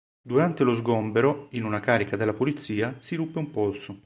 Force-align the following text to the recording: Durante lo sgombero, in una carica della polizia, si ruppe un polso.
Durante 0.19 0.63
lo 0.63 0.73
sgombero, 0.73 1.45
in 1.51 1.63
una 1.63 1.79
carica 1.79 2.17
della 2.17 2.33
polizia, 2.33 2.97
si 3.01 3.13
ruppe 3.15 3.37
un 3.37 3.51
polso. 3.51 3.99